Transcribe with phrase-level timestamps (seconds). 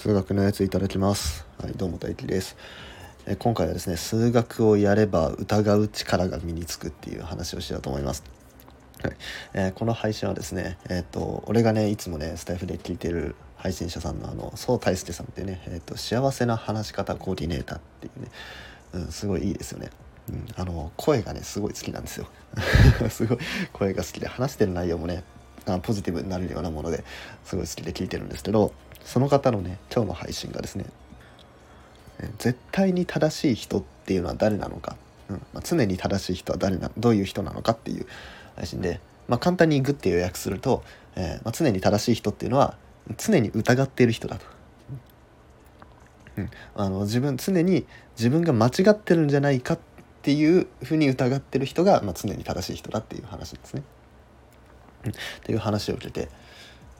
[0.00, 1.46] 数学のやついただきます。
[1.58, 2.56] はいどうも大輝です。
[3.26, 8.24] え今回はですね数学をやれば疑う力が身につくっていう話をしようと思います。
[9.02, 9.16] はい。
[9.52, 18.28] えー、この配信はですね、えーと、俺がねいつもねスタイフで聞いてる配信者さんのあの宋大輔さんってね、えーと、幸せな話し方コーディネーターっていうね、
[18.94, 19.90] うん、すごいいいですよね、
[20.30, 22.26] うん、あの声がねすごい好きなんですよ。
[23.10, 23.38] すごい
[23.74, 25.24] 声が好きで話してる内容もね
[25.66, 27.04] あポジティブになるようなもので
[27.44, 28.72] すごい好きで聞いてるんですけど
[29.04, 30.86] その方のね今日の配信がですね
[32.38, 34.96] 絶対に正しい人っていうのは誰なのか、
[35.28, 38.06] うんまあ、常に正しい人は誰などういう人なのかっていう
[38.56, 40.82] 配信で、まあ、簡単にグッて予約すると、
[41.16, 42.76] えー、まあ、常に正しい人っていうのは
[43.16, 44.44] 常に疑っている人だと。
[46.36, 49.78] うん、あの自分常に自分が間違ってるんじゃないかっ
[50.22, 53.82] ていうふうに疑ってる人が、まあ、常に正しい人だっていう話ですね。
[55.04, 56.28] うん、っていう話を受けて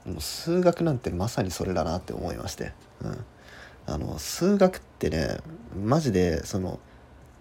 [0.06, 3.24] もう数学なんてまさにそれだなって思いまして、うん、
[3.87, 5.38] あの数学ってね
[5.76, 6.79] マジでその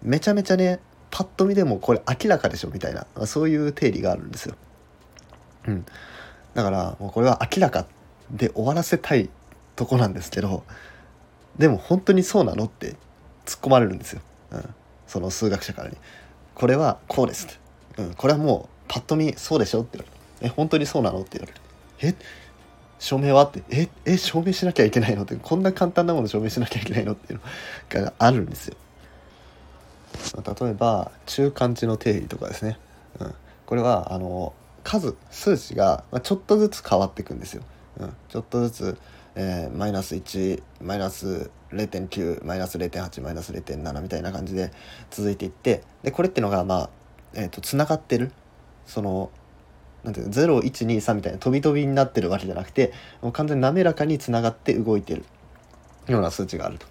[0.02, 4.54] めちゃめちゃねパッと見でもこれ明らかでしょみたいなそういう定理があるんですよ。
[5.66, 5.86] うん、
[6.54, 7.86] だからもうこれは明らか
[8.30, 9.28] で終わらせたい
[9.76, 10.64] とこなんですけど
[11.58, 12.96] でも本当にそうなのって
[13.44, 14.22] 突っ込まれるんですよ、
[14.52, 14.74] うん、
[15.06, 15.96] その数学者からに。
[16.54, 17.48] これはこうですっ
[17.96, 20.52] て、うん、これはもうパッと見そうでしょって言われる。
[20.52, 21.60] え本当にそうなのって言われる。
[22.02, 22.14] え？
[23.00, 25.22] 証明はってええ証明しなきゃいけないの？
[25.22, 27.14] ってこんな簡単なもの証明しなきゃいけないの？
[27.14, 27.40] っていう
[27.94, 28.76] のがあるんですよ。
[30.36, 32.78] 例えば中間値の定理とかですね、
[33.18, 33.34] うん、
[33.64, 34.52] これはあの
[34.84, 37.62] 数数値がちょっとずつ変わっていくんですよ。
[37.98, 38.98] うん、ちょっとずつ、
[39.34, 44.72] えー、マイナス1マイナス0.9マイナス0.8マイナス0.7みたいな感じで
[45.10, 46.90] 続いていってでこれっていうのがまあ、
[47.32, 48.30] えーと、つながってる。
[48.86, 49.30] その
[50.04, 55.24] なんていうの0123みたいな飛び飛びになってるわけじゃなくてもう完全に滑らかにつながって動いてる
[56.06, 56.86] ような数値があると。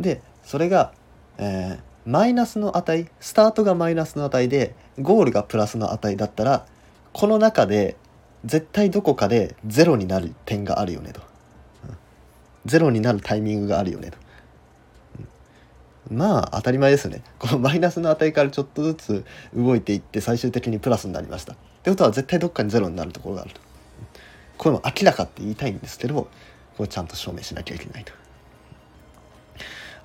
[0.00, 0.92] でそれが、
[1.38, 6.66] えー、マイナスの値スタートがマイナスの値でゴールがプラスの値だったら
[7.12, 7.96] この中で
[8.44, 11.20] 絶対どこかでゼロになる点があるよねと。
[12.64, 14.18] ゼロになるタイミングがあるよねと。
[16.10, 17.22] まあ当たり前ですよね。
[17.38, 19.24] このマイナスの値からちょっとずつ
[19.54, 21.56] 動いていって最終的にプラスになりました。
[21.82, 23.60] ってことは絶対どっかにゼロになるところがあると。
[24.56, 26.28] これも明らかって言いたいんですけど
[26.76, 28.12] これちゃんと証明しなきゃいけないと。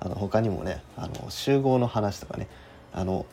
[0.00, 2.48] あの他にもねあの集合の話とかね
[2.92, 3.26] あの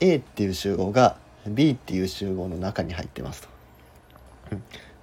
[0.00, 1.16] A っていう集合が
[1.46, 3.48] B っていう集合の中に入ってますと。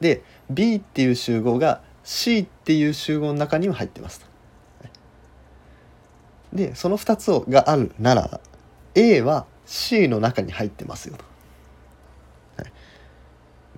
[0.01, 4.25] で B っていう集合が C っていう集合の中にも入ってますと。
[6.51, 8.41] でその2つがあるなら
[8.95, 11.30] A は C の中に入ってますよと。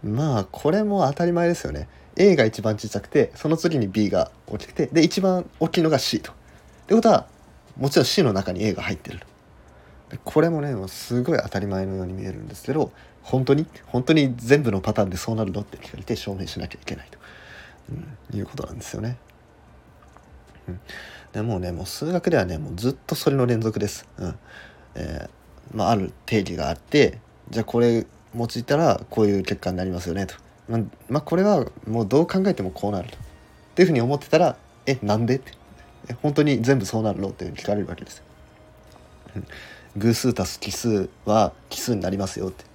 [0.03, 1.87] まあこれも当たり前ですよね。
[2.15, 6.31] A が一番小さくてその次に B が大きくてで一番大きいのが C と。
[6.31, 6.35] っ
[6.87, 7.25] てことは
[7.77, 9.21] もちろん C の中に A が入ってる
[10.23, 12.91] これもねもうすごい当たり前のように見えるんですけど
[13.23, 13.65] 本当に？
[13.87, 17.17] 本当に全部のパターンでそうなるのって聞かれて証明しなきゃいけないと、
[18.33, 19.17] うん、いうことなんですよね。
[20.67, 20.79] うん、
[21.31, 24.07] でもうねもう数学ではねもうずっとそれの連続です。
[24.17, 24.35] うん
[24.95, 28.05] えーまあ、ある定義があってじゃあこれ
[28.35, 30.35] 用いたらこういう結果になりますよねと。
[30.69, 30.79] ま
[31.09, 33.17] まあ、これはもうどう考えてもこうなると。
[33.17, 33.19] っ
[33.75, 34.55] ていうふうに思ってたら
[34.85, 35.51] 「えなんで?」って
[36.21, 38.21] 本当に全部そうなるのって聞かれるわけです。
[39.97, 42.65] 偶数足す奇数は奇数になりますよって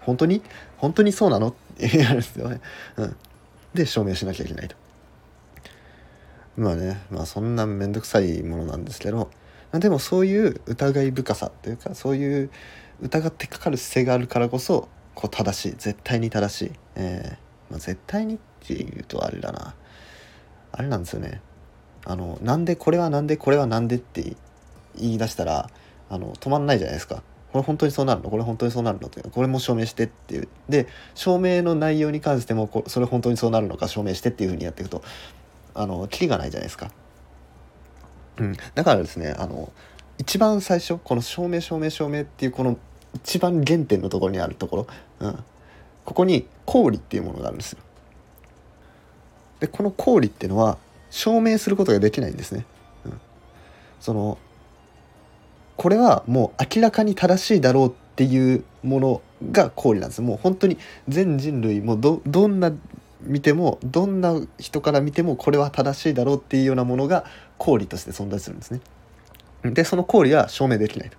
[0.00, 0.42] 本当に？
[0.76, 1.48] 本当にそうなの？
[1.48, 2.60] って言われるんですよね。
[2.96, 3.16] うん、
[3.74, 4.76] で証明しなきゃいけないと。
[6.56, 9.30] まあねまあそんな面倒くさいものなんですけど
[9.72, 12.50] でもそういう疑い深さというかそういう
[13.02, 19.74] 疑ってかかる姿勢があるからこそこう正しい絶対に正しい、えーまあ、絶対にっていうとあれだな。
[20.72, 21.40] あれなんですよね。
[22.04, 24.36] あのなんでこれはなんでこれはなんでって
[24.96, 25.70] 言い出したら
[26.08, 27.22] あの止まんないじゃないですか。
[27.52, 28.30] これ本当にそうなるの？
[28.30, 29.08] これ本当にそうなるの？
[29.08, 30.48] ってこれも証明してっていう。
[30.68, 35.02] で証明の内容に関してもこそれ本当にそうなるのか証明してっていうふうにやっていくと
[35.74, 36.90] あのキリがないじゃないですか。
[38.38, 39.72] うん、だからですねあの
[40.18, 42.78] 一番最初この証明証明証明っていうこの
[43.14, 44.86] 一番原点のところにあるところ、
[45.20, 45.44] うん、
[46.04, 47.78] ここに公理っていうものがあるんですよ。
[49.60, 50.78] でこの公理っていうのは
[51.10, 52.64] 証明することができないんですね。
[53.04, 53.20] うん、
[54.00, 54.38] その
[55.76, 60.76] これはもう明らかに正しいだろうっていうものが公理なんですもう本当に
[61.08, 62.72] 全人類もどどんな
[63.22, 67.24] 見てもどんな人から見てもこれは正しいだろうっていうようなものが
[67.56, 68.80] 公理として存在するんですね。
[69.64, 71.16] でその公理は証明できないと。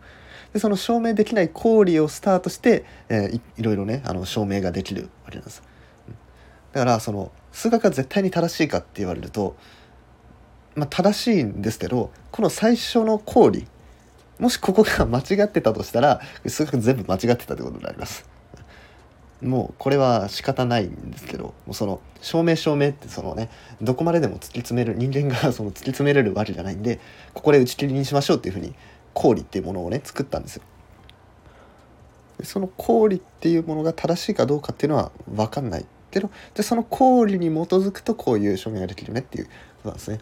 [0.54, 5.64] でその証明できない公理をスタートして、えー、いいろいろねあの証明ができるわけなんです。
[6.74, 9.56] だからその数学が絶対に正しいかって言われると
[10.76, 13.68] まあ、正しいんですけどこの最初の公理
[14.40, 18.30] もしここが間違ってたとしたら数学全部間違ってたということになります。
[19.42, 23.50] もうこれは仕方ないんですけどもうその証明証明ってそのね
[23.82, 27.00] どこまででも突き詰める人間がその突き詰めれるわけじゃないんで
[27.34, 28.76] ここで打ち切りにしましょうっていうふうに
[29.14, 30.64] 氷っていうものをね作ったんですよ。
[32.44, 39.52] その氷っていうものが正しいかどうかっていうのは分かんないけどでその氷に基づくとこういう証明ができるねっていうこ
[39.84, 40.20] となんですね。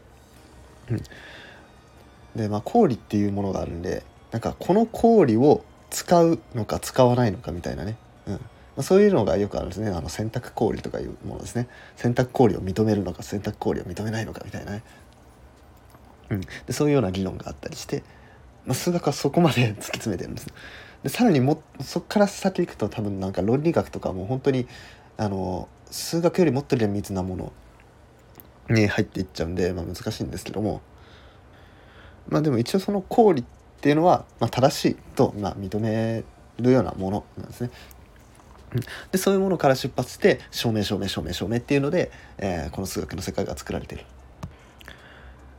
[2.36, 7.98] でまあ氷っていうものがあるんでなんかこの氷を使うのか使わないのかみたいなね、
[8.28, 8.34] うん。
[8.34, 8.40] ま
[8.78, 9.90] あ、そういうのがよくあるんですね。
[9.90, 11.68] あの洗濯氷とかいうものですね。
[11.96, 14.84] 洗濯氷を認めるのか洗濯氷を認めないのかみたいなね、
[16.30, 18.04] うん、でそういうような議論があったりして、
[18.70, 20.48] まあ、数学はそこまで突き詰めてるんです
[21.02, 24.68] でさらにもそこから先行くと多分なんか論理学とかも本当に
[25.18, 27.54] あの数学よりもっと厳密なもの
[28.70, 30.82] に入っていっちゃうんで、まあ、難しいんですけども。
[32.28, 33.46] まあでも一応その公理っ
[33.82, 36.24] ていうのは、まあ、正しいと、まあ、認め
[36.60, 37.72] るようなものなんですね。
[39.12, 44.06] でそういうものから出発して証明証明証明証明っていうので、えー、この数学の世界が作られてる。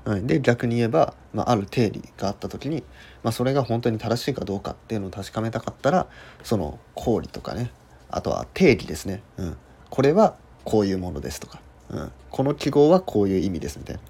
[0.06, 0.26] いる。
[0.26, 2.82] で逆に言えば、まあ、ある定理があった時に、
[3.23, 6.06] まあ、それが本当に正しいかどうかっていうのを確かめたかったら
[6.43, 7.70] その公理とかね。
[8.11, 9.56] あとは定義ですね、うん、
[9.88, 11.61] これはこういうものですとか、
[11.91, 14.00] うん、この記号はこういう意味ですみたい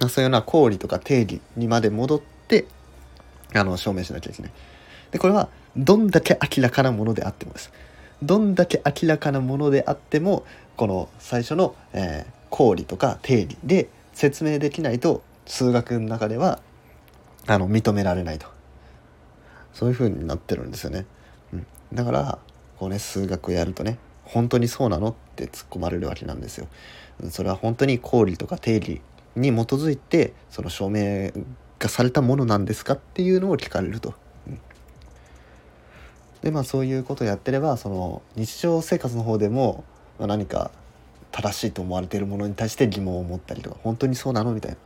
[0.00, 0.08] な。
[0.08, 2.66] そういうような公理とか定義にまで戻って
[3.54, 4.52] あの証明しなきゃいけない。
[5.10, 7.72] でこれはどんだけ明らかなものであってもです。
[8.22, 10.44] どんだけ明らかなものであっても
[10.76, 16.60] この最初の、えー、公理とか定理で説明できないと数学の中では
[17.46, 18.46] あの認められないと
[19.72, 21.04] そういう風になってるんですよね。
[21.52, 22.38] うん、だから
[22.78, 26.68] こうね数学をやるとね本当にそうなのって突っ込まれるわけなんですよ。
[27.30, 29.00] それは本当に公理とか定理
[29.36, 31.32] に基づいてその証明
[31.78, 34.14] がされたものなんですかっていうのを聞かれると。
[34.46, 34.58] うん、
[36.42, 39.84] でまあそういうことをやってればその日常生活の方でも、
[40.18, 40.70] まあ、何か
[41.34, 44.76] 正しいと思われているものに対して疑問を持ったりとか本当にそうなのみたい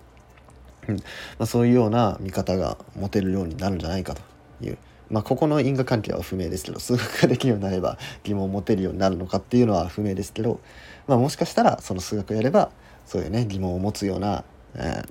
[0.88, 1.00] な、ま
[1.40, 4.22] あ、そういうような見方が持てるようになるんじゃないかと
[4.64, 4.78] いう。
[5.10, 10.60] まあ、ここの因果関係は不明ですけど数学ができるようになれば疑問を持てるようになるのかっていうのは不明ですけど、
[11.06, 12.70] まあ、もしかしたらその数学やれば
[13.06, 14.44] そういうね疑問を持つような、
[14.74, 15.06] えー、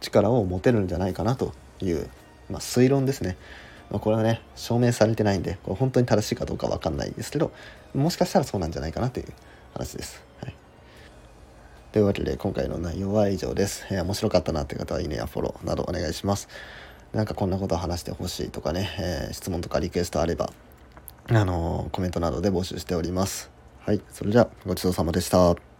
[0.00, 1.52] 力を持てるんじゃないかなと
[1.82, 2.08] いう、
[2.48, 3.36] まあ、推論ですね。
[3.90, 7.52] ま、これはね証明されてないんでこれ本当に正しいかどうか分かんないですけど
[7.94, 9.26] もしかしたらそうなんじゃないかなという
[9.76, 10.24] 話です。
[10.42, 10.54] はい、
[11.92, 13.86] というわけで今回の内容は以上です。
[13.90, 16.48] えー、面白かったなって方はいいねやフォローなどお願いします。
[17.12, 20.50] なんかこんなことを話してほしいとかね、えー、質問とかリクエストあれば、
[21.28, 23.50] あのー、コメントなどで募集しております。
[23.84, 25.75] はい、それではごちそうさまでした。